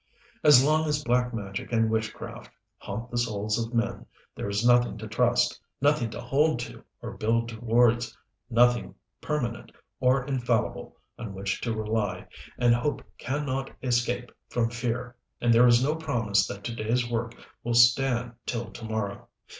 As 0.43 0.63
long 0.65 0.87
as 0.87 1.03
black 1.03 1.31
magic 1.31 1.71
and 1.71 1.87
witchcraft 1.91 2.49
haunt 2.79 3.11
the 3.11 3.19
souls 3.19 3.63
of 3.63 3.71
men, 3.75 4.07
there 4.33 4.49
is 4.49 4.65
nothing 4.65 4.97
to 4.97 5.07
trust, 5.07 5.61
nothing 5.79 6.09
to 6.09 6.19
hold 6.19 6.57
to 6.61 6.83
or 7.03 7.11
build 7.11 7.49
towards, 7.49 8.17
nothing 8.49 8.95
permanent 9.21 9.71
or 9.99 10.25
infallible 10.25 10.97
on 11.19 11.35
which 11.35 11.61
to 11.61 11.75
rely, 11.75 12.25
and 12.57 12.73
hope 12.73 13.03
can 13.19 13.45
not 13.45 13.69
escape 13.83 14.31
from 14.49 14.71
fear, 14.71 15.15
and 15.39 15.53
there 15.53 15.67
is 15.67 15.83
no 15.83 15.93
promise 15.93 16.47
that 16.47 16.63
to 16.63 16.73
day's 16.73 17.07
work 17.07 17.35
will 17.63 17.75
stand 17.75 18.31
till 18.47 18.71
to 18.71 18.83
morrow. 18.83 19.27